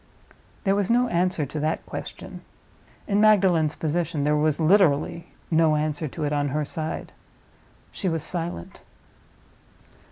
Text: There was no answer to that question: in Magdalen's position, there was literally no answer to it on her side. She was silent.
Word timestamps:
There 0.63 0.73
was 0.73 0.89
no 0.89 1.09
answer 1.09 1.45
to 1.45 1.59
that 1.59 1.85
question: 1.85 2.41
in 3.07 3.21
Magdalen's 3.21 3.75
position, 3.75 4.23
there 4.23 4.35
was 4.35 4.59
literally 4.59 5.27
no 5.51 5.75
answer 5.75 6.07
to 6.07 6.23
it 6.23 6.33
on 6.33 6.47
her 6.47 6.65
side. 6.65 7.11
She 7.91 8.09
was 8.09 8.23
silent. 8.23 8.81